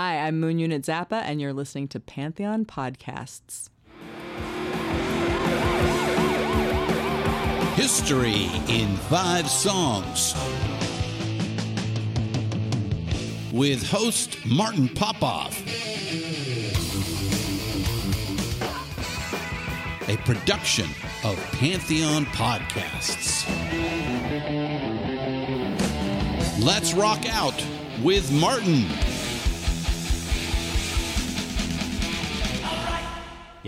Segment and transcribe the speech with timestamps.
[0.00, 3.68] Hi, I'm Moon Unit Zappa, and you're listening to Pantheon Podcasts.
[7.74, 10.36] History in Five Songs.
[13.52, 15.58] With host Martin Popoff.
[20.08, 20.88] A production
[21.24, 23.48] of Pantheon Podcasts.
[26.64, 27.60] Let's rock out
[28.04, 29.07] with Martin.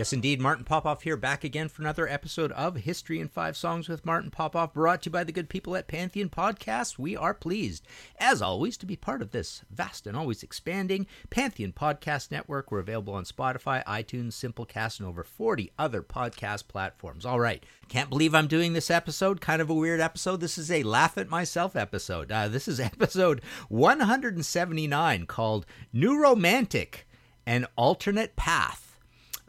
[0.01, 0.41] Yes, indeed.
[0.41, 4.31] Martin Popoff here, back again for another episode of History in Five Songs with Martin
[4.31, 6.99] Popoff, brought to you by the good people at Pantheon Podcasts.
[6.99, 7.87] We are pleased,
[8.19, 12.73] as always, to be part of this vast and always expanding Pantheon Podcast Network.
[12.73, 17.27] We're available on Spotify, iTunes, Simplecast, and over 40 other podcast platforms.
[17.27, 17.63] All right.
[17.91, 19.43] Can't believe I'm doing this episode.
[19.43, 20.41] Kind of a weird episode.
[20.41, 22.33] This is a laugh at myself episode.
[22.33, 27.07] Uh, this is episode 179 called New Romantic
[27.45, 28.90] An Alternate Path.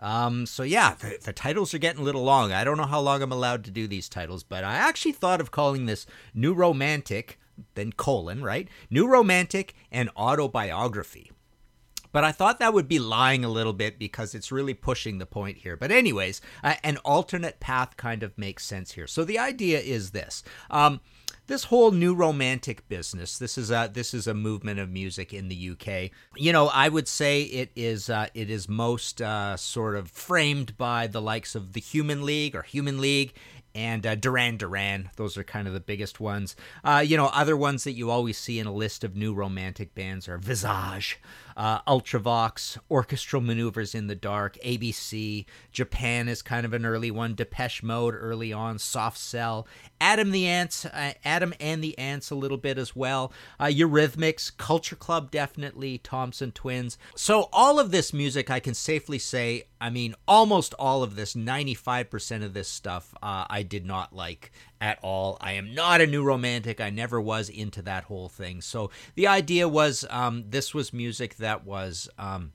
[0.01, 2.51] Um, so yeah, the, the, titles are getting a little long.
[2.51, 5.39] I don't know how long I'm allowed to do these titles, but I actually thought
[5.39, 7.39] of calling this New Romantic,
[7.75, 8.67] then colon, right?
[8.89, 11.31] New Romantic and Autobiography.
[12.11, 15.25] But I thought that would be lying a little bit because it's really pushing the
[15.25, 15.77] point here.
[15.77, 19.07] But, anyways, uh, an alternate path kind of makes sense here.
[19.07, 20.43] So the idea is this.
[20.69, 20.99] Um,
[21.51, 25.49] this whole new romantic business this is a this is a movement of music in
[25.49, 29.97] the UK you know I would say it is uh, it is most uh, sort
[29.97, 33.33] of framed by the likes of the Human League or Human League
[33.73, 35.09] and uh, Duran Duran.
[35.15, 36.55] Those are kind of the biggest ones.
[36.83, 39.95] Uh, you know, other ones that you always see in a list of new romantic
[39.95, 41.19] bands are Visage,
[41.55, 47.35] uh, Ultravox, Orchestral Maneuvers in the Dark, ABC, Japan is kind of an early one,
[47.35, 49.67] Depeche Mode early on, Soft Cell,
[49.99, 54.55] Adam the Ants, uh, Adam and the Ants a little bit as well, uh, Eurythmics,
[54.55, 56.97] Culture Club definitely, Thompson Twins.
[57.15, 61.33] So all of this music, I can safely say, I mean, almost all of this,
[61.33, 65.37] 95% of this stuff, uh, I did not like at all.
[65.39, 66.81] I am not a new romantic.
[66.81, 68.59] I never was into that whole thing.
[68.61, 72.09] So the idea was um, this was music that was.
[72.17, 72.51] Um,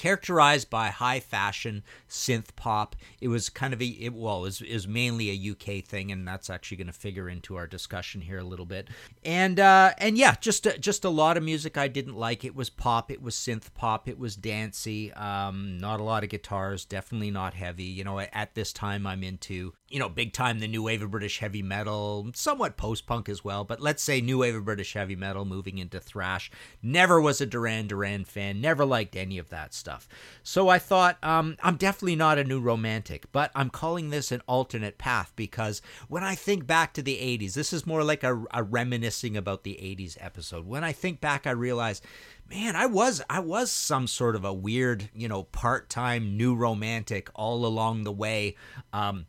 [0.00, 2.96] characterized by high fashion synth pop.
[3.20, 6.26] It was kind of a it, well, it was, it mainly a UK thing, and
[6.26, 8.88] that's actually going to figure into our discussion here a little bit.
[9.26, 12.46] And uh, and yeah, just a, just a lot of music I didn't like.
[12.46, 15.12] It was pop, it was synth pop, it was dancey.
[15.12, 17.84] Um, not a lot of guitars, definitely not heavy.
[17.84, 21.10] You know, at this time I'm into you know big time the new wave of
[21.10, 23.64] British heavy metal, somewhat post punk as well.
[23.64, 26.50] But let's say new wave of British heavy metal moving into thrash.
[26.82, 28.60] Never was a Duran Duran fan.
[28.60, 30.08] Never liked any of that stuff.
[30.42, 34.42] So I thought, um, I'm definitely not a new romantic, but I'm calling this an
[34.46, 38.44] alternate path because when I think back to the 80s, this is more like a,
[38.54, 40.66] a reminiscing about the 80s episode.
[40.66, 42.00] When I think back, I realize
[42.48, 47.30] man i was i was some sort of a weird you know part-time new romantic
[47.36, 48.56] all along the way
[48.92, 49.24] um,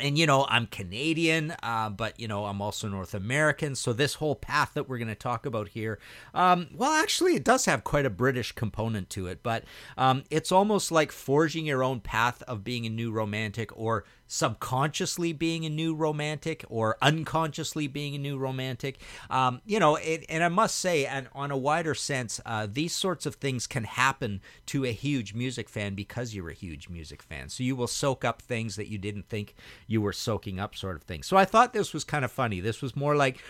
[0.00, 3.74] and you know i'm canadian uh, but you know i'm also north american.
[3.74, 5.98] So this whole path that we're going to talk about here
[6.34, 9.64] um, well actually it does have quite a british component to it but
[9.96, 15.32] um, it's almost like forging your own path of being a new romantic or subconsciously
[15.32, 19.00] being a new romantic or unconsciously being a new romantic.
[19.30, 22.94] Um, you know, it, and I must say, and on a wider sense, uh, these
[22.94, 27.22] sorts of things can happen to a huge music fan because you're a huge music
[27.22, 27.48] fan.
[27.48, 29.54] So you will soak up things that you didn't think
[29.86, 31.22] you were soaking up, sort of thing.
[31.22, 32.60] So I thought this was kind of funny.
[32.60, 33.42] This was more like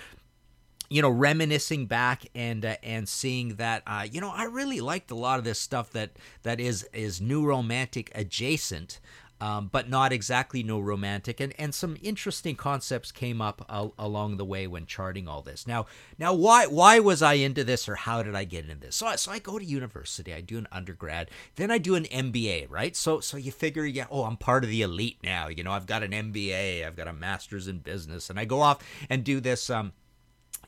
[0.91, 5.11] you know, reminiscing back and uh, and seeing that, uh, you know, I really liked
[5.11, 6.13] a lot of this stuff that
[6.45, 8.99] that is is new romantic adjacent
[9.41, 11.41] um, but not exactly no romantic.
[11.41, 15.67] And, and some interesting concepts came up uh, along the way when charting all this.
[15.67, 15.87] Now,
[16.19, 18.97] now why why was I into this or how did I get into this?
[18.97, 22.05] So, I, so I go to university, I do an undergrad, then I do an
[22.05, 22.97] MBA, right?
[22.97, 25.49] So so you figure, yeah, oh, I'm part of the elite now.
[25.49, 28.61] You know, I've got an MBA, I've got a master's in business, and I go
[28.61, 28.79] off
[29.09, 29.71] and do this.
[29.71, 29.93] Um,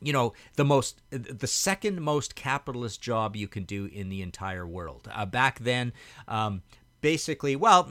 [0.00, 4.66] you know the most the second most capitalist job you can do in the entire
[4.66, 5.92] world uh, back then
[6.26, 6.62] um,
[7.00, 7.90] basically well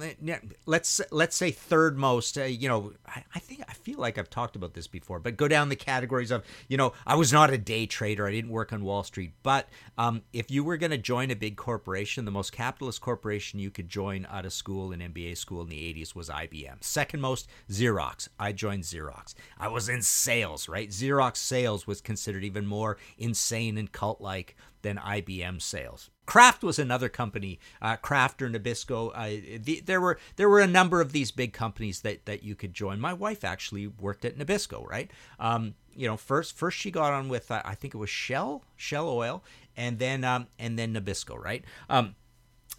[0.66, 4.30] let's let's say third most uh, you know I, I, think i feel like i've
[4.30, 7.52] talked about this before but go down the categories of you know i was not
[7.52, 8.28] a day trader.
[8.28, 9.34] I didn't work on wall street.
[9.44, 9.68] But
[9.98, 13.70] um, if you were going to join a big corporation the most capitalist corporation you
[13.70, 17.48] could join out of school in mba school in the 80s was ibm second most
[17.70, 18.30] xerox.
[18.40, 19.34] I joined xerox.
[19.58, 20.90] I was in sales right?
[20.90, 26.78] Xerox sales was considered even more insane and cult like than ibm sales Kraft was
[26.78, 29.12] another company, uh, Kraft or Nabisco.
[29.16, 32.54] Uh, the, there were there were a number of these big companies that that you
[32.54, 33.00] could join.
[33.00, 35.10] My wife actually worked at Nabisco, right?
[35.40, 38.64] Um, you know, first first she got on with uh, I think it was Shell
[38.76, 39.44] Shell Oil,
[39.76, 41.66] and then um, and then Nabisco, right?
[41.90, 42.14] Um,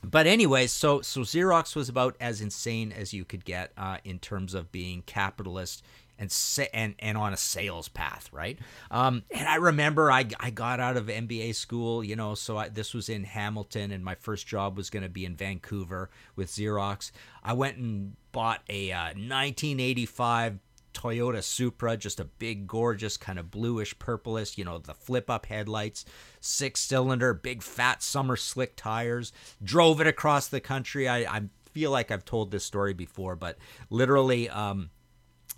[0.04, 4.20] but anyways, so so Xerox was about as insane as you could get uh, in
[4.20, 5.82] terms of being capitalist
[6.20, 8.58] and sa- and and on a sales path, right?
[8.90, 12.68] Um, and I remember I I got out of MBA school, you know, so I,
[12.68, 16.50] this was in Hamilton, and my first job was going to be in Vancouver with
[16.50, 17.10] Xerox.
[17.42, 20.58] I went and bought a uh, 1985
[20.92, 25.46] Toyota Supra, just a big, gorgeous, kind of bluish purplish, you know, the flip up
[25.46, 26.04] headlights,
[26.40, 29.32] six cylinder, big fat summer slick tires.
[29.62, 31.08] Drove it across the country.
[31.08, 31.42] I, I
[31.72, 33.56] feel like I've told this story before, but
[33.88, 34.90] literally, um,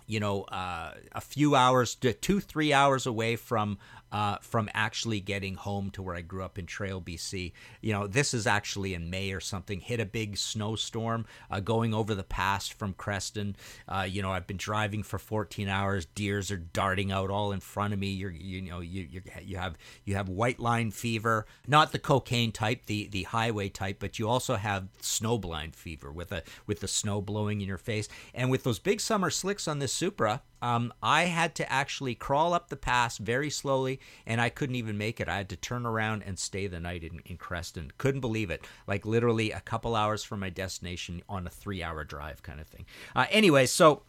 [0.07, 3.77] you know, uh, a few hours, two, three hours away from
[4.13, 7.51] uh, from actually getting home to where I grew up in Trail, BC.
[7.81, 9.79] You know, this is actually in May or something.
[9.79, 13.55] Hit a big snowstorm uh, going over the pass from Creston.
[13.87, 16.05] Uh, you know, I've been driving for 14 hours.
[16.05, 18.11] Deers are darting out all in front of me.
[18.11, 19.75] You're, you know, you you you have
[20.05, 24.29] you have white line fever, not the cocaine type, the the highway type, but you
[24.29, 28.63] also have snowblind fever with a with the snow blowing in your face, and with
[28.63, 32.77] those big summer slicks on this Supra um, I had to actually crawl up the
[32.77, 35.27] pass very slowly, and I couldn't even make it.
[35.27, 37.91] I had to turn around and stay the night in, in Creston.
[37.97, 38.65] Couldn't believe it.
[38.87, 42.85] Like literally a couple hours from my destination on a three-hour drive, kind of thing.
[43.13, 44.03] Uh, anyway, so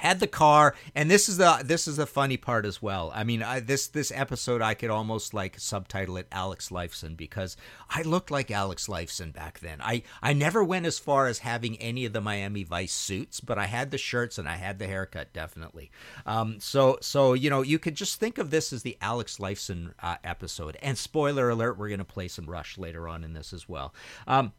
[0.00, 3.12] had the car and this is the this is the funny part as well.
[3.14, 7.56] I mean I, this this episode i could almost like subtitle it alex lifeson because
[7.90, 9.78] i looked like alex lifeson back then.
[9.82, 13.58] I i never went as far as having any of the miami vice suits but
[13.58, 15.90] i had the shirts and i had the haircut definitely.
[16.24, 19.92] Um, so so you know you could just think of this as the alex lifeson
[20.02, 20.78] uh, episode.
[20.80, 23.94] And spoiler alert we're going to play some rush later on in this as well.
[24.26, 24.52] Um,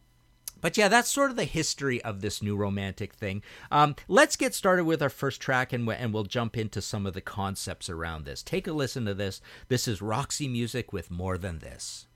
[0.62, 3.44] but yeah, that's sort of the history of this new romantic thing.
[3.72, 7.14] Um, let's get started with our first track, and, and we'll jump into some of
[7.14, 8.44] the concepts around this.
[8.44, 9.42] Take a listen to this.
[9.68, 12.08] This is Roxy Music with More Than This.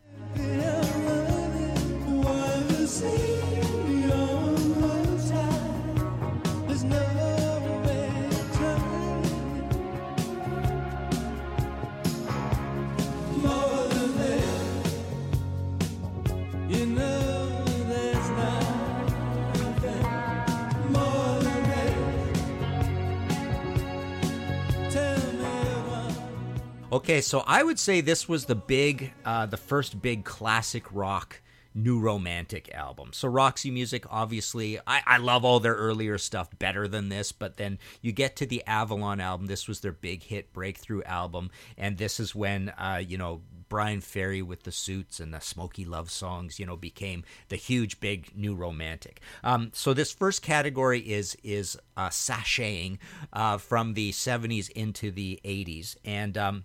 [26.96, 31.42] Okay, so I would say this was the big, uh, the first big classic rock
[31.74, 33.10] new romantic album.
[33.12, 37.58] So Roxy Music, obviously, I, I love all their earlier stuff better than this, but
[37.58, 39.48] then you get to the Avalon album.
[39.48, 44.00] This was their big hit breakthrough album, and this is when, uh, you know, Bryan
[44.00, 48.32] Ferry with the suits and the smoky love songs, you know, became the huge big
[48.38, 49.20] new romantic.
[49.44, 53.00] Um, so this first category is is uh, sashaying
[53.34, 56.64] uh, from the 70s into the 80s, and um,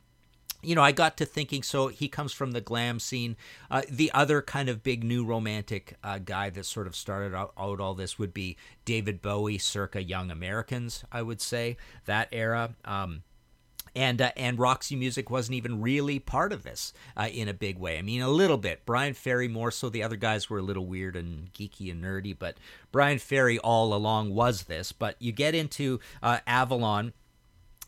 [0.62, 1.62] you know, I got to thinking.
[1.62, 3.36] So he comes from the glam scene.
[3.70, 7.52] Uh, the other kind of big new romantic uh, guy that sort of started out,
[7.58, 11.04] out, all this would be David Bowie, circa Young Americans.
[11.10, 11.76] I would say
[12.06, 12.74] that era.
[12.84, 13.22] Um,
[13.94, 17.78] and uh, and Roxy Music wasn't even really part of this uh, in a big
[17.78, 17.98] way.
[17.98, 18.86] I mean, a little bit.
[18.86, 19.88] Bryan Ferry more so.
[19.88, 22.58] The other guys were a little weird and geeky and nerdy, but
[22.92, 24.92] Bryan Ferry all along was this.
[24.92, 27.12] But you get into uh, Avalon,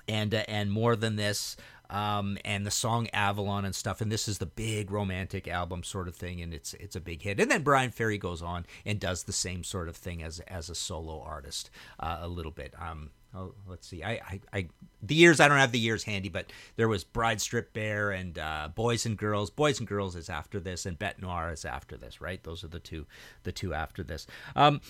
[0.09, 1.57] and uh, and more than this
[1.93, 4.01] um, and the song Avalon and stuff.
[4.01, 7.23] And this is the big romantic album sort of thing, and it's it's a big
[7.23, 7.39] hit.
[7.39, 10.71] And then Bryan Ferry goes on and does the same sort of thing as as
[10.71, 12.75] a solo artist uh, a little bit.
[12.81, 14.03] Um, oh, let's see.
[14.03, 14.69] I, I, I,
[15.03, 18.39] the years I don't have the years handy, but there was Bride Stripped Bare and
[18.39, 19.51] uh, Boys and Girls.
[19.51, 22.21] Boys and Girls is after this, and Bete Noire is after this.
[22.21, 22.43] Right?
[22.43, 23.07] Those are the two,
[23.43, 24.27] the two after this.
[24.57, 24.81] Um,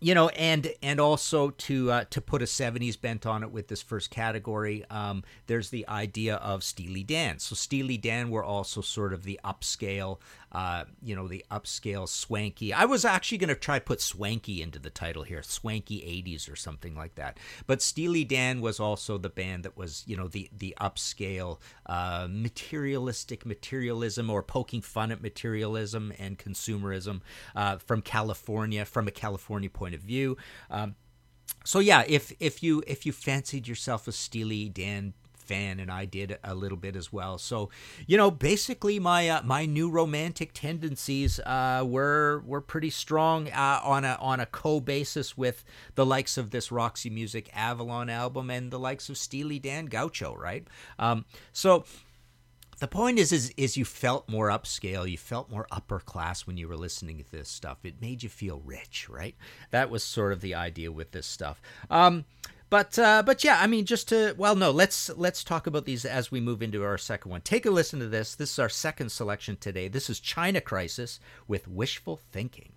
[0.00, 3.68] you know, and and also to uh, to put a '70s bent on it with
[3.68, 7.38] this first category, um, there's the idea of Steely Dan.
[7.38, 10.18] So Steely Dan were also sort of the upscale
[10.56, 12.72] uh, you know, the upscale swanky.
[12.72, 16.56] I was actually going to try put swanky into the title here, swanky 80s or
[16.56, 17.36] something like that.
[17.66, 22.26] But Steely Dan was also the band that was, you know, the the upscale uh,
[22.30, 27.20] materialistic materialism or poking fun at materialism and consumerism
[27.54, 30.36] uh, from California, from a California point of view.
[30.70, 30.96] Um,
[31.64, 35.14] so yeah, if if you if you fancied yourself a Steely Dan
[35.46, 37.38] fan, and I did a little bit as well.
[37.38, 37.70] So,
[38.06, 43.80] you know, basically my uh, my new romantic tendencies uh, were were pretty strong uh,
[43.82, 45.64] on a on a co basis with
[45.94, 50.34] the likes of this Roxy Music Avalon album and the likes of Steely Dan Gaucho,
[50.34, 50.66] right?
[50.98, 51.84] Um, so
[52.78, 56.56] the point is, is is you felt more upscale, you felt more upper class when
[56.56, 57.78] you were listening to this stuff.
[57.84, 59.34] It made you feel rich, right?
[59.70, 61.60] That was sort of the idea with this stuff.
[61.90, 62.24] Um,
[62.68, 66.04] but uh, but yeah, I mean, just to well, no, let's let's talk about these
[66.04, 67.40] as we move into our second one.
[67.40, 68.34] Take a listen to this.
[68.34, 69.88] This is our second selection today.
[69.88, 72.72] This is China Crisis with Wishful Thinking.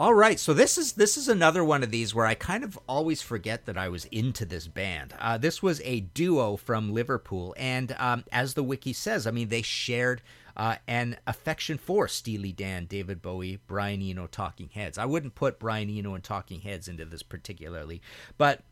[0.00, 2.78] All right, so this is this is another one of these where I kind of
[2.88, 5.12] always forget that I was into this band.
[5.18, 9.50] Uh, this was a duo from Liverpool, and um, as the wiki says, I mean
[9.50, 10.22] they shared
[10.56, 14.96] uh, an affection for Steely Dan, David Bowie, Brian Eno, Talking Heads.
[14.96, 18.00] I wouldn't put Brian Eno and Talking Heads into this particularly,
[18.38, 18.62] but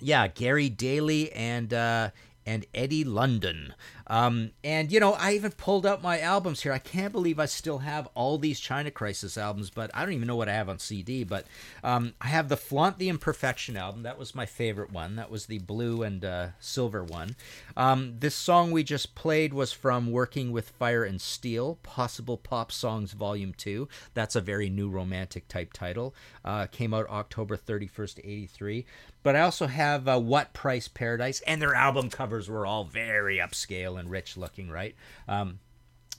[0.00, 2.08] yeah, Gary Daly and uh,
[2.46, 3.72] and Eddie Lundon.
[4.06, 6.72] Um, and you know, I even pulled out my albums here.
[6.72, 10.28] I can't believe I still have all these China Crisis albums, but I don't even
[10.28, 11.24] know what I have on CD.
[11.24, 11.46] But
[11.82, 14.02] um, I have the Flaunt the Imperfection album.
[14.02, 15.16] That was my favorite one.
[15.16, 17.36] That was the blue and uh, silver one.
[17.76, 22.70] Um, this song we just played was from Working with Fire and Steel, Possible Pop
[22.72, 23.88] Songs Volume Two.
[24.14, 26.14] That's a very new romantic type title.
[26.44, 28.84] Uh, came out October thirty first, eighty three.
[29.22, 33.38] But I also have uh, What Price Paradise, and their album covers were all very
[33.38, 34.94] upscale and rich looking, right?
[35.28, 35.58] Um,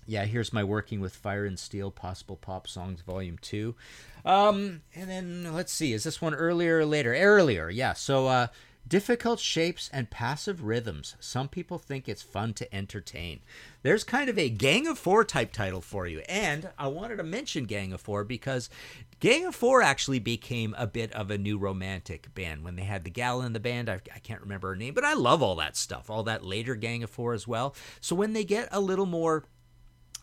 [0.07, 3.75] yeah, here's my Working with Fire and Steel Possible Pop Songs Volume 2.
[4.23, 7.15] Um, and then let's see, is this one earlier or later?
[7.15, 7.93] Earlier, yeah.
[7.93, 8.47] So, uh,
[8.87, 11.15] Difficult shapes and passive rhythms.
[11.19, 13.39] Some people think it's fun to entertain.
[13.81, 16.19] There's kind of a Gang of Four type title for you.
[16.29, 18.69] And I wanted to mention Gang of Four because
[19.19, 23.03] Gang of Four actually became a bit of a new romantic band when they had
[23.03, 23.89] the gal in the band.
[23.89, 26.75] I, I can't remember her name, but I love all that stuff, all that later
[26.75, 27.75] Gang of Four as well.
[28.01, 29.45] So when they get a little more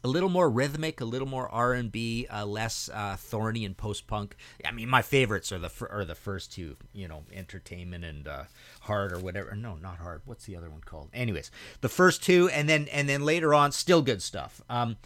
[0.04, 3.76] a little more rhythmic, a little more R and B, uh, less uh, thorny and
[3.76, 4.36] post punk.
[4.64, 8.44] I mean, my favorites are the are the first two, you know, entertainment and uh,
[8.82, 9.54] hard or whatever.
[9.54, 10.22] No, not hard.
[10.24, 11.10] What's the other one called?
[11.14, 14.60] Anyways, the first two, and then and then later on, still good stuff.
[14.68, 14.96] Um,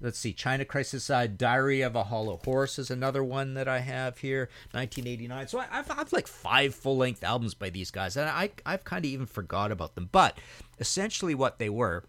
[0.00, 3.80] let's see, China Crisis, uh, Diary of a Hollow Horse is another one that I
[3.80, 5.48] have here, 1989.
[5.48, 8.84] So I, I've I've like five full length albums by these guys, and I I've
[8.84, 10.08] kind of even forgot about them.
[10.10, 10.38] But
[10.78, 12.04] essentially, what they were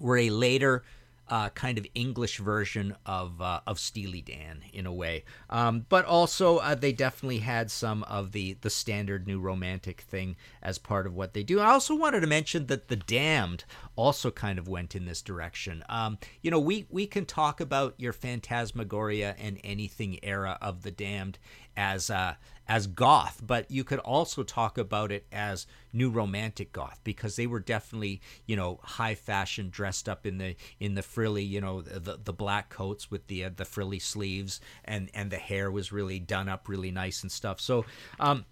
[0.00, 0.82] were a later
[1.30, 6.04] uh, kind of English version of uh, of Steely Dan in a way, um, but
[6.04, 11.06] also uh, they definitely had some of the the standard new romantic thing as part
[11.06, 11.60] of what they do.
[11.60, 15.84] I also wanted to mention that the Damned also kind of went in this direction.
[15.88, 20.90] Um, you know, we we can talk about your Phantasmagoria and anything era of the
[20.90, 21.38] Damned
[21.76, 22.34] as uh,
[22.70, 27.46] as goth, but you could also talk about it as new romantic goth because they
[27.48, 31.82] were definitely you know high fashion, dressed up in the in the frilly you know
[31.82, 35.90] the the black coats with the uh, the frilly sleeves and and the hair was
[35.90, 37.60] really done up really nice and stuff.
[37.60, 37.84] So.
[38.20, 38.46] Um,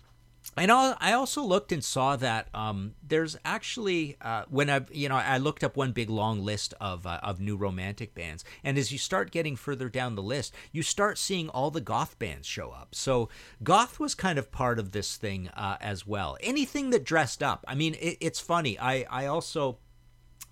[0.57, 5.17] and I also looked and saw that um, there's actually uh, when I you know
[5.17, 8.91] I looked up one big long list of uh, of new romantic bands, and as
[8.91, 12.71] you start getting further down the list, you start seeing all the goth bands show
[12.71, 12.95] up.
[12.95, 13.29] So
[13.63, 16.37] goth was kind of part of this thing uh, as well.
[16.41, 17.65] Anything that dressed up.
[17.69, 18.79] I mean, it, it's funny.
[18.79, 19.79] I I also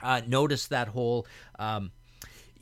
[0.02, 1.26] uh, noticed that whole.
[1.58, 1.92] Um,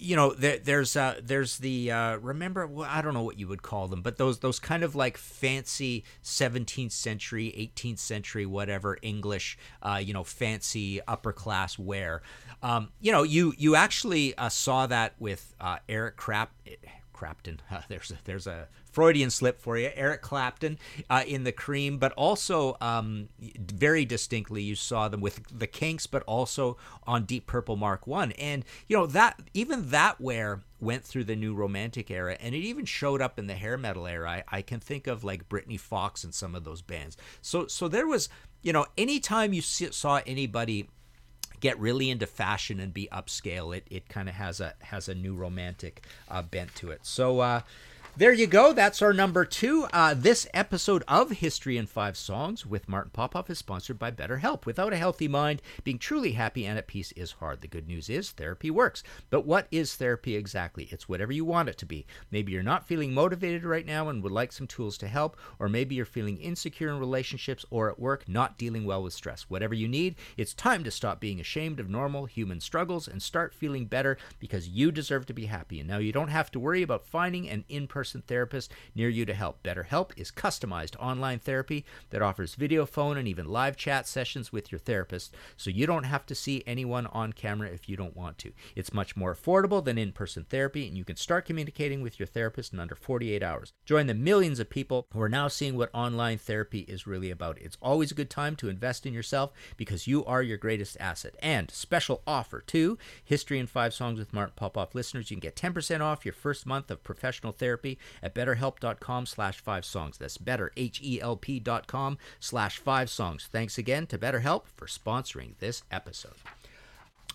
[0.05, 3.49] you know there, there's uh there's the uh remember well, i don't know what you
[3.49, 8.99] would call them but those those kind of like fancy 17th century 18th century whatever
[9.03, 12.23] english uh you know fancy upper class wear
[12.63, 16.53] um you know you you actually uh, saw that with uh eric crap
[17.15, 17.59] Crapton.
[17.71, 20.79] Uh, there's a, there's a Freudian slip for you, Eric Clapton
[21.11, 26.07] uh, in the Cream, but also um, very distinctly you saw them with the Kinks,
[26.07, 31.03] but also on Deep Purple Mark One, and you know that even that wear went
[31.03, 34.31] through the new romantic era, and it even showed up in the hair metal era.
[34.31, 37.17] I, I can think of like Britny Fox and some of those bands.
[37.43, 38.29] So so there was
[38.63, 40.89] you know anytime you see, saw anybody
[41.59, 45.15] get really into fashion and be upscale, it, it kind of has a has a
[45.15, 47.01] new romantic uh, bent to it.
[47.03, 47.63] So uh,
[48.17, 48.73] there you go.
[48.73, 49.89] That's our number two.
[49.93, 54.67] Uh, this episode of History in Five Songs with Martin Popoff is sponsored by BetterHelp.
[54.67, 57.61] Without a healthy mind, being truly happy and at peace is hard.
[57.61, 59.03] The good news is therapy works.
[59.31, 60.87] But what is therapy exactly?
[60.93, 62.07] It's whatever you want it to be.
[62.31, 65.69] Maybe you're not feeling motivated right now and would like some tools to help, or
[65.69, 69.47] maybe you're feeling insecure in relationships or at work, not dealing well with stress.
[69.49, 73.53] Whatever you need, it's time to stop being ashamed of normal human struggles and start
[73.53, 75.81] feeling better because you deserve to be happy.
[75.81, 79.09] And now you don't have to worry about finding an in person in-person therapist near
[79.09, 79.63] you to help.
[79.63, 84.71] BetterHelp is customized online therapy that offers video, phone, and even live chat sessions with
[84.71, 88.37] your therapist, so you don't have to see anyone on camera if you don't want
[88.37, 88.53] to.
[88.77, 92.75] It's much more affordable than in-person therapy, and you can start communicating with your therapist
[92.75, 93.73] in under 48 hours.
[93.87, 97.59] Join the millions of people who are now seeing what online therapy is really about.
[97.59, 101.37] It's always a good time to invest in yourself because you are your greatest asset.
[101.43, 105.57] And special offer too, History in 5 Songs with Martin Popoff listeners, you can get
[105.57, 110.19] 10% off your first month of professional therapy at betterhelp.com slash 5 songs.
[110.19, 111.63] That's better, H-E-L-P
[112.41, 113.49] slash 5 songs.
[113.51, 116.37] Thanks again to BetterHelp for sponsoring this episode.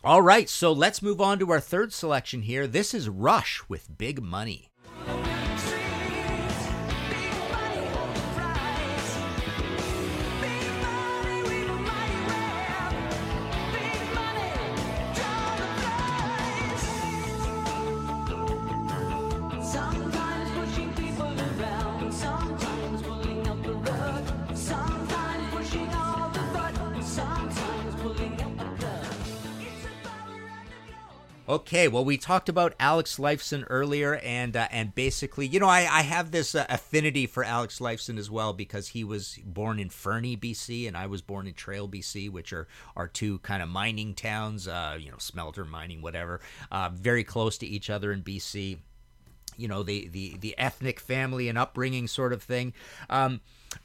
[0.04, 2.68] All right, so let's move on to our third selection here.
[2.68, 4.70] This is Rush with Big Money.
[31.70, 35.82] Okay, well, we talked about Alex Lifeson earlier, and uh, and basically, you know, I,
[35.82, 39.92] I have this uh, affinity for Alex Lifeson as well because he was born in
[39.92, 43.70] Fernie, BC, and I was born in Trail, BC, which are are two kind of
[43.70, 48.24] mining towns, uh, you know, smelter mining, whatever, uh, very close to each other in
[48.24, 48.80] BC.
[49.56, 52.74] You know, the the the ethnic family and upbringing sort of thing.
[53.12, 53.42] Um,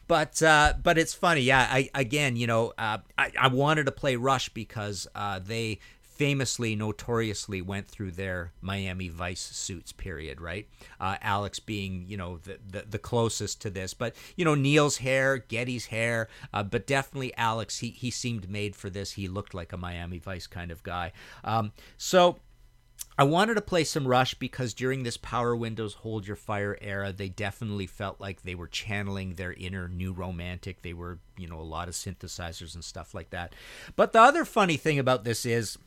[0.06, 1.68] but uh, but it's funny, yeah.
[1.70, 5.80] I again, you know, uh, I, I wanted to play Rush because uh, they
[6.14, 10.68] famously, notoriously went through their Miami Vice suits period, right?
[11.00, 14.98] Uh, Alex being, you know, the, the the closest to this, but you know, Neil's
[14.98, 17.78] hair, Geddy's hair, uh, but definitely Alex.
[17.78, 19.12] He he seemed made for this.
[19.12, 21.12] He looked like a Miami Vice kind of guy.
[21.42, 22.38] Um, so.
[23.16, 27.12] I wanted to play some Rush because during this Power Windows Hold Your Fire era,
[27.12, 30.82] they definitely felt like they were channeling their inner new romantic.
[30.82, 33.54] They were, you know, a lot of synthesizers and stuff like that.
[33.94, 35.78] But the other funny thing about this is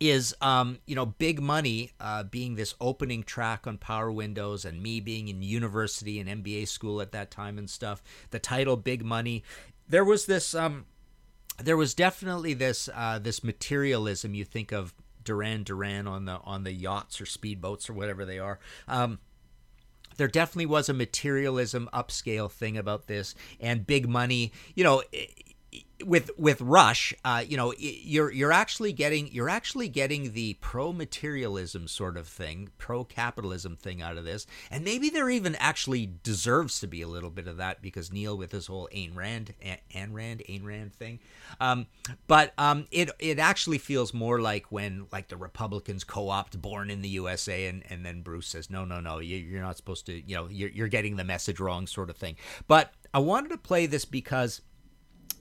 [0.00, 4.82] is um, you know big money uh, being this opening track on power windows and
[4.82, 9.04] me being in university and mba school at that time and stuff the title big
[9.04, 9.44] money
[9.88, 10.86] there was this um,
[11.62, 16.64] there was definitely this uh, this materialism you think of duran duran on the on
[16.64, 18.58] the yachts or speedboats or whatever they are.
[18.88, 19.18] Um,
[20.16, 25.28] there definitely was a materialism upscale thing about this and big money you know i-
[25.38, 25.49] i-
[26.04, 30.92] with with rush uh, you know you're you're actually getting you're actually getting the pro
[30.92, 34.46] materialism sort of thing pro capitalism thing out of this.
[34.70, 38.36] And maybe there even actually deserves to be a little bit of that because Neil
[38.36, 41.20] with his whole Ayn Rand Ayn Rand Ayn Rand thing.
[41.60, 41.86] Um,
[42.26, 47.02] but um, it it actually feels more like when like the Republicans co-opt Born in
[47.02, 50.14] the USA and and then Bruce says no no no you, you're not supposed to
[50.14, 52.36] you know you're you're getting the message wrong sort of thing.
[52.66, 54.62] But I wanted to play this because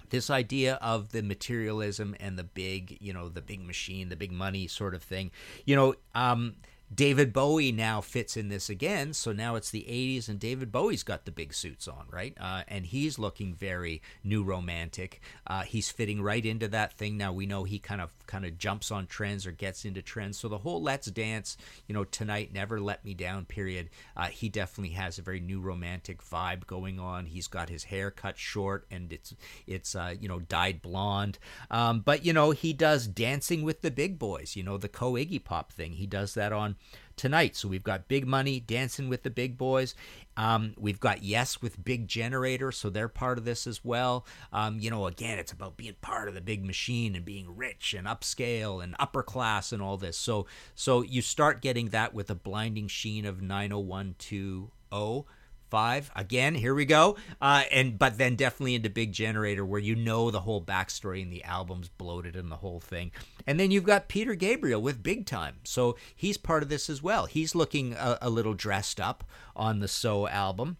[0.09, 4.31] this idea of the materialism and the big, you know, the big machine, the big
[4.31, 5.31] money sort of thing.
[5.65, 6.55] You know, um,
[6.93, 9.13] David Bowie now fits in this again.
[9.13, 12.35] So now it's the 80s, and David Bowie's got the big suits on, right?
[12.39, 15.21] Uh, and he's looking very new romantic.
[15.45, 17.15] Uh, he's fitting right into that thing.
[17.15, 20.39] Now we know he kind of kind of jumps on trends or gets into trends.
[20.39, 23.89] So the whole Let's Dance, you know, tonight, never let me down period.
[24.15, 27.25] Uh, he definitely has a very new romantic vibe going on.
[27.25, 29.33] He's got his hair cut short and it's
[29.67, 31.37] it's uh, you know dyed blonde.
[31.69, 34.55] Um, but you know he does Dancing with the Big Boys.
[34.55, 35.93] You know the co Iggy Pop thing.
[35.93, 36.75] He does that on
[37.19, 37.55] tonight.
[37.55, 39.93] So we've got Big Money dancing with the big boys.
[40.37, 44.25] Um, we've got Yes with Big Generator, so they're part of this as well.
[44.53, 47.93] Um, you know, again, it's about being part of the big machine and being rich
[47.93, 50.17] and upscale and upper class and all this.
[50.17, 55.25] So, so you start getting that with a blinding sheen of 90120
[55.69, 56.11] five.
[56.15, 57.17] Again here we go.
[57.41, 61.31] Uh, and but then definitely into big generator where you know the whole backstory and
[61.31, 63.11] the album's bloated and the whole thing.
[63.47, 65.57] And then you've got peter gabriel with big time.
[65.63, 67.25] So he's part of this as well.
[67.25, 69.23] He's looking a, a little dressed up
[69.55, 70.77] on the so album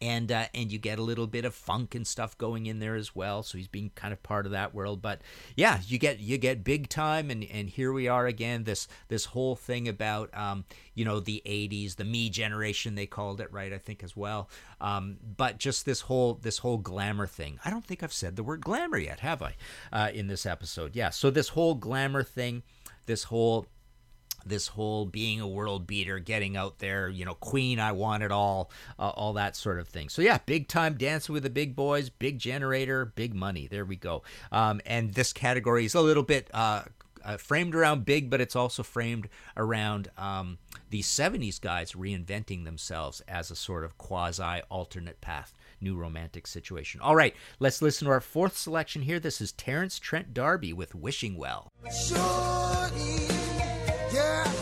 [0.00, 2.94] and uh, and you get a little bit of funk and stuff going in there
[2.94, 3.42] as well.
[3.42, 5.02] So he's being kind of part of that world.
[5.02, 5.22] But
[5.56, 8.64] yeah, you get you get big time, and and here we are again.
[8.64, 13.40] This this whole thing about um, you know the '80s, the me generation they called
[13.40, 13.72] it, right?
[13.72, 14.48] I think as well.
[14.80, 17.58] Um, but just this whole this whole glamour thing.
[17.64, 19.54] I don't think I've said the word glamour yet, have I?
[19.92, 21.10] Uh, in this episode, yeah.
[21.10, 22.62] So this whole glamour thing,
[23.06, 23.66] this whole
[24.48, 28.32] this whole being a world beater, getting out there, you know, Queen, I want it
[28.32, 30.08] all, uh, all that sort of thing.
[30.08, 33.66] So yeah, big time dancing with the big boys, big generator, big money.
[33.66, 34.22] There we go.
[34.52, 36.48] Um, and this category is a little bit.
[36.52, 36.82] Uh,
[37.24, 40.58] uh, framed around big, but it's also framed around um,
[40.90, 47.00] these '70s guys reinventing themselves as a sort of quasi alternate path, new romantic situation.
[47.00, 49.20] All right, let's listen to our fourth selection here.
[49.20, 51.70] This is Terence Trent D'Arby with "Wishing Well."
[54.18, 54.57] Your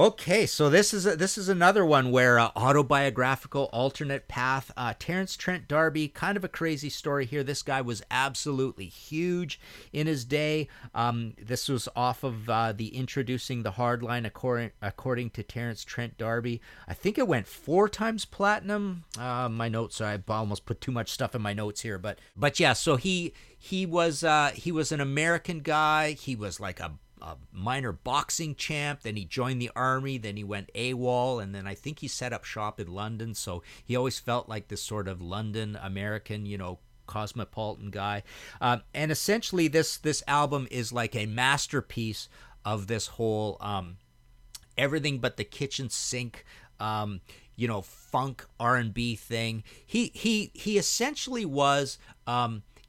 [0.00, 4.70] Okay, so this is a, this is another one where uh, autobiographical alternate path.
[4.74, 7.42] Uh, Terence Trent D'Arby, kind of a crazy story here.
[7.44, 9.60] This guy was absolutely huge
[9.92, 10.68] in his day.
[10.94, 16.16] Um, this was off of uh, the introducing the hardline, according according to Terence Trent
[16.16, 16.62] D'Arby.
[16.88, 19.04] I think it went four times platinum.
[19.18, 22.58] Uh, my notes, I almost put too much stuff in my notes here, but but
[22.58, 22.72] yeah.
[22.72, 26.12] So he he was uh, he was an American guy.
[26.12, 29.02] He was like a a minor boxing champ.
[29.02, 30.18] Then he joined the army.
[30.18, 33.34] Then he went AWOL, and then I think he set up shop in London.
[33.34, 38.22] So he always felt like this sort of London American, you know, cosmopolitan guy.
[38.60, 42.28] Um, and essentially, this this album is like a masterpiece
[42.64, 43.96] of this whole um,
[44.78, 46.44] everything but the kitchen sink.
[46.78, 47.20] Um,
[47.56, 49.64] you know, funk R and B thing.
[49.86, 51.98] He he he essentially was.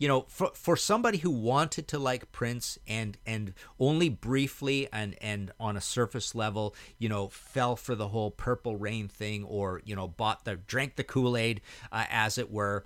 [0.02, 5.16] You know, for for somebody who wanted to like Prince and and only briefly and
[5.22, 9.80] and on a surface level, you know, fell for the whole Purple Rain thing, or
[9.86, 11.62] you know, bought the drank the Kool Aid,
[11.92, 12.86] uh, as it were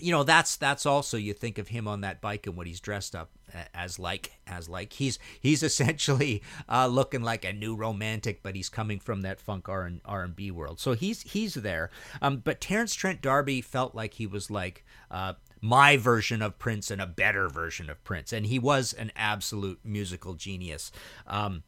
[0.00, 2.80] you know that's that's also you think of him on that bike and what he's
[2.80, 4.92] dressed up uh, as like as like.
[4.92, 9.68] He's he's essentially uh, looking like a new romantic but he's coming from that funk
[9.68, 10.80] R and R and B world.
[10.80, 11.90] So he's he's there.
[12.20, 16.90] Um, but Terence Trent D'Arby felt like he was like uh, my version of Prince
[16.90, 18.34] and a better version of Prince.
[18.34, 20.92] And he was an absolute musical genius.
[21.26, 21.62] Um,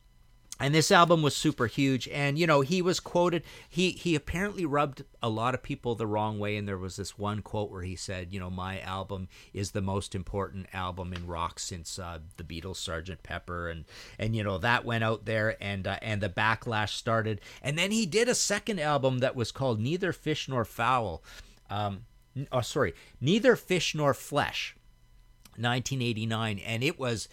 [0.61, 2.07] and this album was super huge.
[2.09, 6.07] And you know he was quoted he he apparently rubbed a lot of people the
[6.07, 6.59] wrong way.
[6.59, 9.81] And there was this one quote where he said you know my album is the
[9.81, 13.71] most important album in rock since uh, the beatles sergeant pepper.
[13.71, 13.87] And
[14.19, 17.41] and you know that went out there and uh, and the backlash started.
[17.63, 21.23] And then he did a second album that was called neither fish nor fowl.
[21.71, 22.03] Um
[22.53, 24.77] oh sorry neither fish nor flesh.
[25.59, 27.29] 1989 and it was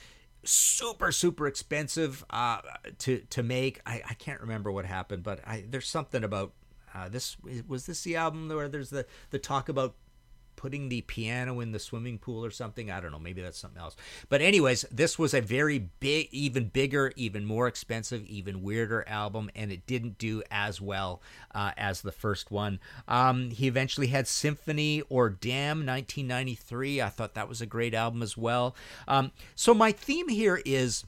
[0.46, 2.60] super super expensive uh,
[3.00, 3.82] to to make.
[3.86, 6.54] I, I can't remember what happened but I, there's something about
[6.94, 7.38] uh, this
[7.68, 9.96] was this the album where there's the the talk about
[10.64, 12.90] putting the piano in the swimming pool or something?
[12.90, 13.20] I don't know.
[13.20, 13.98] Maybe that's something else.
[14.30, 19.52] But anyways this was a very big even bigger even more expensive even weirder album
[19.56, 21.22] and it didn't do as well
[21.54, 22.80] uh, as the first one.
[23.10, 28.24] Um, he eventually had symphony or damn 1993 i thought that was a great album
[28.24, 28.74] as well.
[29.06, 31.04] Um, so my theme here is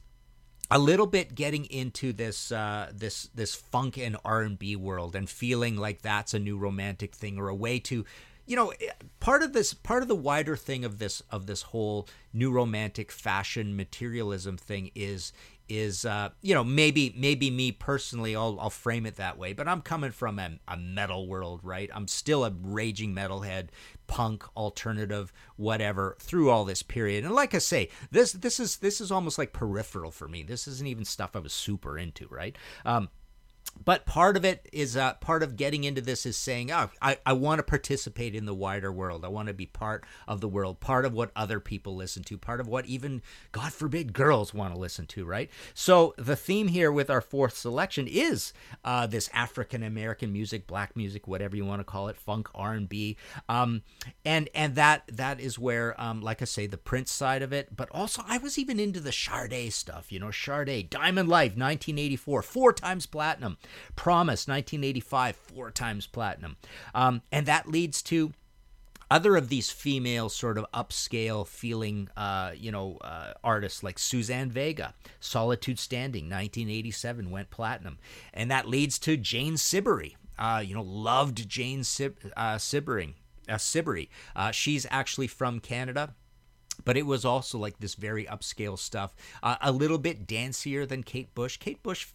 [0.70, 5.14] a little bit getting into this uh, this this funk and R and B world
[5.14, 8.04] and feeling like that's a new romantic thing or a way to
[8.46, 8.72] you know
[9.20, 13.10] part of this part of the wider thing of this of this whole new romantic
[13.12, 15.32] fashion materialism thing is
[15.68, 19.66] is uh, you know maybe maybe me personally I'll, I'll frame it that way but
[19.66, 21.90] i'm coming from a, a metal world right?
[21.92, 23.68] I'm still a raging metalhead
[24.06, 27.24] punk alternative whatever through all this period.
[27.24, 30.42] And like i say this this is this is almost like peripheral for me.
[30.42, 32.56] This isn't even stuff i was super into right?
[32.84, 33.08] Um,
[33.84, 37.18] but part of it is uh, part of getting into this is saying, oh, I,
[37.24, 39.24] I want to participate in the wider world.
[39.24, 42.36] I want to be part of the world, part of what other people listen to,
[42.36, 45.50] part of what even, God forbid, girls want to listen to, right?
[45.72, 48.52] So the theme here with our fourth selection is
[48.84, 52.72] uh, this African American music, black music, whatever you want to call it, funk, R
[52.72, 53.16] and B,
[53.48, 53.82] um,
[54.24, 57.76] and and that that is where, um, like I say, the Prince side of it,
[57.76, 62.42] but also I was even into the Sade stuff, you know, Sade, Diamond Life, 1984,
[62.42, 63.55] four times platinum.
[63.94, 66.56] Promise, 1985, four times platinum.
[66.94, 68.32] Um, and that leads to
[69.10, 74.50] other of these female sort of upscale feeling uh, you know uh, artists like Suzanne
[74.50, 77.98] Vega Solitude Standing 1987 went platinum.
[78.34, 82.58] And that leads to Jane Siberry uh, you know loved Jane Sib- uh,
[83.48, 84.08] uh, Siberry.
[84.34, 86.14] Uh, she's actually from Canada
[86.84, 89.14] but it was also like this very upscale stuff.
[89.42, 91.56] Uh, a little bit dancier than Kate Bush.
[91.56, 92.08] Kate Bush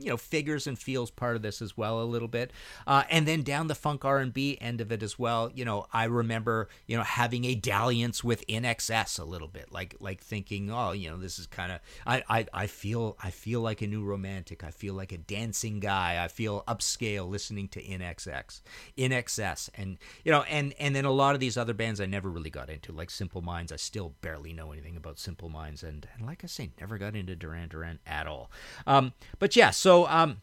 [0.00, 2.52] you know figures and feels part of this as well a little bit,
[2.86, 5.50] uh, and then down the funk R and B end of it as well.
[5.54, 9.96] You know, I remember you know having a dalliance with INXS a little bit, like
[10.00, 13.60] like thinking, oh, you know, this is kind of I, I I feel I feel
[13.60, 14.64] like a new romantic.
[14.64, 16.22] I feel like a dancing guy.
[16.22, 18.60] I feel upscale listening to NXX,
[18.96, 22.30] INXS, and you know, and and then a lot of these other bands I never
[22.30, 23.72] really got into, like Simple Minds.
[23.72, 27.16] I still barely know anything about Simple Minds, and, and like I say, never got
[27.16, 28.50] into Duran Duran at all.
[28.86, 30.40] Um, but yeah, so um,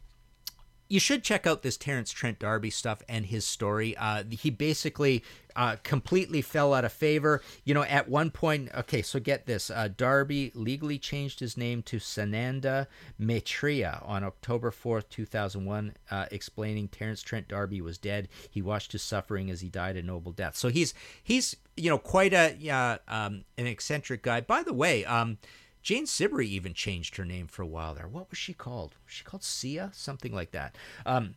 [0.88, 3.98] you should check out this Terence Trent D'Arby stuff and his story.
[3.98, 5.24] Uh, he basically
[5.56, 7.42] uh, completely fell out of favor.
[7.64, 11.82] You know, at one point, okay, so get this: uh, D'Arby legally changed his name
[11.84, 12.86] to Sananda
[13.18, 18.28] Maitreya on October fourth, two thousand one, uh, explaining Terence Trent D'Arby was dead.
[18.52, 20.56] He watched his suffering as he died a noble death.
[20.56, 24.42] So he's he's you know quite a uh, um, an eccentric guy.
[24.42, 25.40] By the way, um,
[25.86, 28.08] Jane Siberry even changed her name for a while there.
[28.08, 28.96] What was she called?
[29.06, 29.92] Was she called Sia?
[29.94, 30.76] Something like that.
[31.06, 31.36] Um,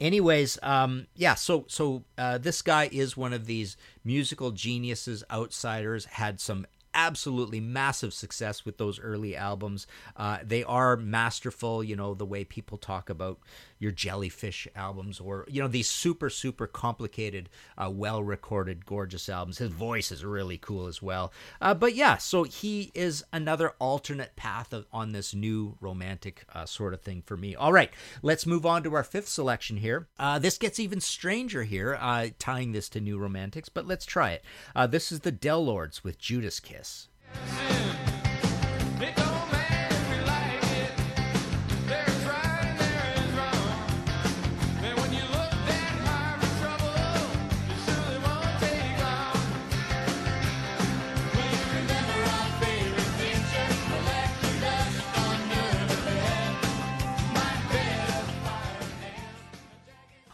[0.00, 6.04] anyways um yeah so so uh this guy is one of these musical geniuses outsiders
[6.04, 9.86] had some absolutely massive success with those early albums.
[10.16, 13.38] Uh they are masterful you know the way people talk about
[13.78, 17.48] your jellyfish albums or you know these super super complicated
[17.78, 19.58] uh, well recorded gorgeous albums.
[19.58, 21.32] His voice is really cool as well.
[21.60, 26.66] Uh, but yeah so he is another alternate path of, on this new romantic uh,
[26.66, 27.54] sort of thing for me.
[27.54, 27.90] All right
[28.22, 30.08] let's move on to our fifth selection here.
[30.18, 34.32] Uh, this gets even stranger here uh, tying this to new romantics but let's try
[34.32, 34.44] it.
[34.90, 37.10] This is the Del Lords with Judas Kiss It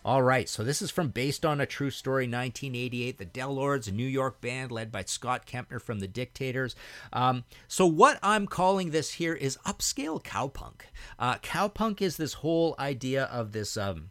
[0.06, 3.88] All right, so this is from Based on a True Story 1988, the Del Lords,
[3.88, 6.76] a New York band led by Scott Kempner from the Dictators.
[7.12, 10.82] Um, so, what I'm calling this here is upscale cowpunk.
[11.18, 13.76] Uh, cowpunk is this whole idea of this.
[13.76, 14.10] Um,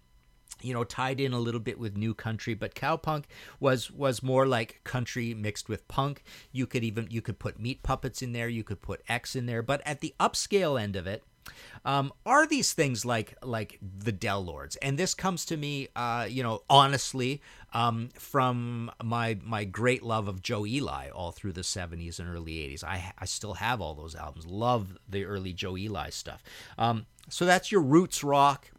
[0.61, 3.25] you know tied in a little bit with new country but cowpunk
[3.59, 7.83] was was more like country mixed with punk you could even you could put meat
[7.83, 11.05] puppets in there you could put x in there but at the upscale end of
[11.05, 11.25] it
[11.85, 14.75] um, are these things like like the Del Lords?
[14.77, 17.41] And this comes to me, uh, you know, honestly,
[17.73, 22.53] um, from my my great love of Joe Ely all through the '70s and early
[22.53, 22.83] '80s.
[22.83, 24.45] I I still have all those albums.
[24.45, 26.43] Love the early Joe Ely stuff.
[26.77, 28.71] Um, so that's your roots rock,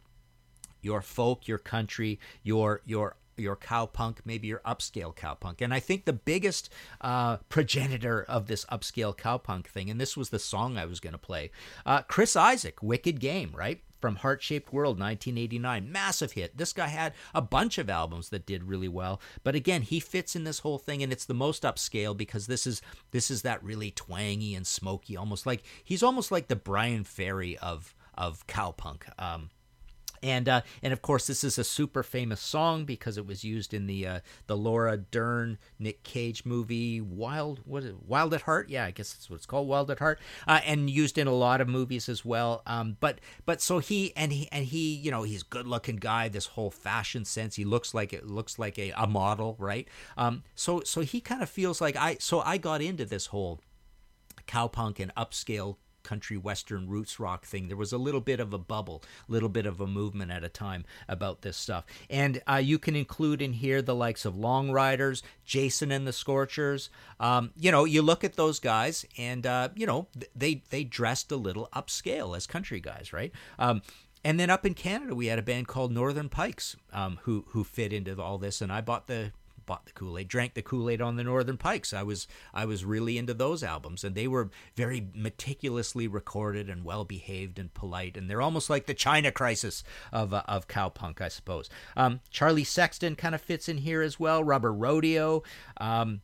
[0.82, 5.60] your folk, your country, your your your cowpunk, maybe your upscale cowpunk.
[5.60, 6.70] And I think the biggest
[7.00, 11.12] uh, progenitor of this upscale cowpunk thing, and this was the song I was going
[11.12, 11.50] to play,
[11.84, 13.80] uh, Chris Isaak, Wicked Game, right?
[14.00, 15.90] From Heart Shaped World, 1989.
[15.90, 16.58] Massive hit.
[16.58, 19.20] This guy had a bunch of albums that did really well.
[19.42, 22.66] But again, he fits in this whole thing, and it's the most upscale because this
[22.66, 27.04] is this is that really twangy and smoky, almost like he's almost like the Bryan
[27.04, 29.02] Ferry of of cowpunk.
[29.18, 29.50] Um,
[30.26, 33.72] and uh, and of course this is a super famous song because it was used
[33.72, 38.02] in the uh, the Laura Dern Nick Cage movie Wild what is it?
[38.06, 38.68] Wild at Heart?
[38.68, 40.18] Yeah I guess that's what it's called Wild at Heart.
[40.46, 42.62] Uh, and used in a lot of movies as well.
[42.66, 46.28] Um, but but so he and he and he you know he's good looking guy
[46.28, 47.54] this whole fashion sense.
[47.54, 49.88] He looks like it looks like a, a model right?
[50.16, 53.60] Um, so so he kind of feels like I so I got into this whole
[54.48, 55.76] cowpunk and upscale
[56.06, 59.48] country western roots rock thing there was a little bit of a bubble a little
[59.48, 61.84] bit of a movement at a time about this stuff.
[62.08, 66.12] And uh, you can include in here the likes of Long Ryders jason and the
[66.12, 66.90] scorchers.
[67.18, 71.32] Um, you know you look at those guys and uh, you know they they dressed
[71.32, 73.32] a little upscale as country guys right?
[73.58, 73.82] Um,
[74.24, 77.62] and then up in Canada, we had a band called Northern Pikes, um, who who
[77.62, 79.30] fit into all this, and I bought the
[79.66, 81.92] bought the Kool Aid, drank the Kool Aid on the Northern Pikes.
[81.92, 86.84] I was I was really into those albums, and they were very meticulously recorded and
[86.84, 91.20] well behaved and polite, and they're almost like the China Crisis of uh, of cowpunk,
[91.20, 91.68] I suppose.
[91.96, 94.42] Um, Charlie Sexton kind of fits in here as well.
[94.42, 95.42] Rubber Rodeo,
[95.78, 96.22] um,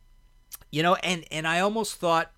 [0.71, 2.31] you know, and and I almost thought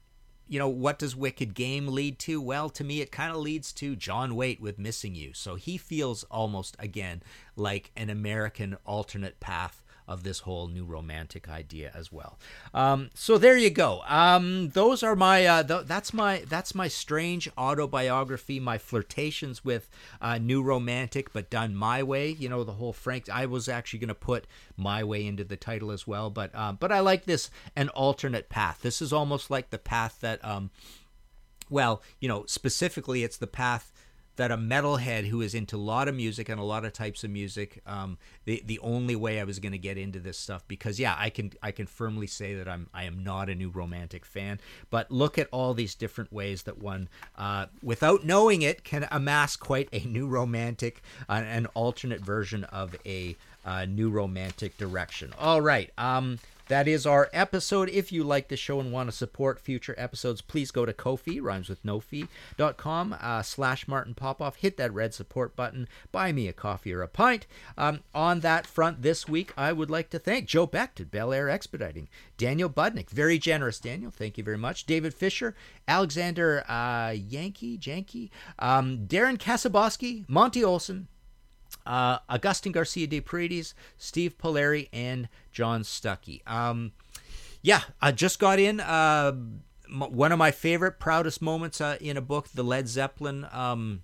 [0.47, 2.39] you know, what does Wicked Game lead to?
[2.39, 5.33] Well, to me, it kind of leads to John Waite with Missing You.
[5.33, 7.23] So he feels almost, again,
[7.55, 12.37] like an American alternate path of this whole new romantic idea as well.
[12.73, 14.01] Um, so there you go.
[14.07, 19.89] Um, those are my uh, th- that's my that's my strange autobiography, my flirtations with
[20.21, 22.29] uh, new romantic, but done my way.
[22.29, 23.29] You know the whole Frank.
[23.29, 24.45] I was actually going to put
[24.77, 28.49] my way into the title as well, but um, but I like this an alternate
[28.49, 28.79] path.
[28.81, 30.69] This is almost like the path that um,
[31.69, 33.91] well, you know, specifically, it's the path
[34.35, 37.23] that a metalhead who is into a lot of music and a lot of types
[37.23, 40.63] of music, um, the the only way I was going to get into this stuff
[40.67, 43.69] because yeah, I can I can firmly say that I'm I am not a new
[43.69, 48.83] romantic fan, but look at all these different ways that one, uh, without knowing it,
[48.83, 54.77] can amass quite a new romantic, uh, an alternate version of a uh, new romantic
[54.77, 55.33] direction.
[55.39, 55.91] All right.
[55.97, 57.89] Um, that is our episode.
[57.89, 61.39] If you like the show and want to support future episodes, please go to Ko-fi,
[61.39, 64.57] rhymes with no fee.com, uh, slash Martin Popoff.
[64.57, 65.87] Hit that red support button.
[66.11, 67.45] Buy me a coffee or a pint.
[67.77, 71.33] Um, on that front, this week, I would like to thank Joe Beck at Bel
[71.33, 74.11] Air Expediting, Daniel Budnick, very generous, Daniel.
[74.11, 74.85] Thank you very much.
[74.85, 75.55] David Fisher,
[75.87, 81.07] Alexander uh, Yankee, Janky, um, Darren Kasaboski, Monty Olson,
[81.85, 86.41] uh, Augustine Garcia de Paredes, Steve Polari, and John Stuckey.
[86.49, 86.93] Um,
[87.61, 89.33] yeah, I just got in uh,
[89.89, 93.47] m- one of my favorite, proudest moments uh, in a book, the Led Zeppelin.
[93.51, 94.01] Um,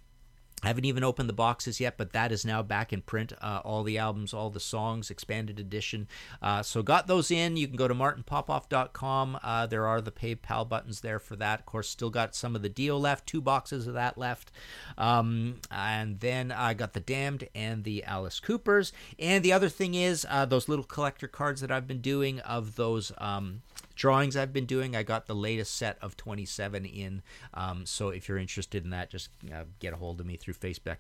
[0.63, 3.33] I haven't even opened the boxes yet, but that is now back in print.
[3.41, 6.07] Uh, all the albums, all the songs, expanded edition.
[6.41, 7.57] Uh, so got those in.
[7.57, 9.39] You can go to martinpopoff.com.
[9.41, 11.61] Uh, there are the PayPal buttons there for that.
[11.61, 14.51] Of course, still got some of the deal left, two boxes of that left.
[14.97, 18.93] Um, and then I got the Damned and the Alice Coopers.
[19.17, 22.75] And the other thing is uh, those little collector cards that I've been doing of
[22.75, 23.11] those.
[23.17, 23.61] Um,
[24.01, 24.95] drawings I've been doing.
[24.95, 27.21] I got the latest set of 27 in.
[27.53, 30.55] Um, so if you're interested in that, just uh, get a hold of me through
[30.55, 30.97] Facebook,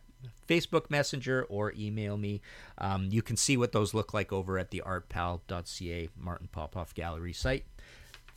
[0.47, 2.41] Facebook Messenger, or email me.
[2.77, 7.33] Um, you can see what those look like over at the artpal.ca Martin Popoff Gallery
[7.33, 7.65] site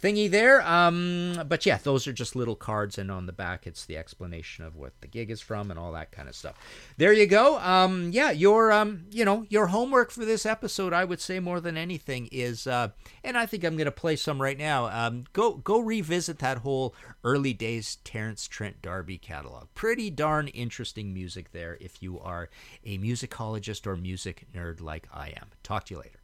[0.02, 0.62] thingy there.
[0.62, 4.64] Um, but yeah, those are just little cards, and on the back it's the explanation
[4.64, 6.57] of what the gig is from and all that kind of stuff.
[6.96, 7.59] There you go.
[7.59, 11.61] Um, yeah, your um, you know, your homework for this episode, I would say more
[11.61, 12.88] than anything is, uh,
[13.22, 14.87] and I think I'm gonna play some right now.
[14.87, 19.68] Um, go go revisit that whole early days Terence Trent D'Arby catalog.
[19.74, 22.48] Pretty darn interesting music there if you are
[22.85, 25.48] a musicologist or music nerd like I am.
[25.62, 26.23] Talk to you later.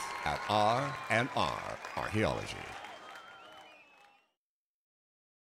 [0.25, 2.70] at R and R Archaeology.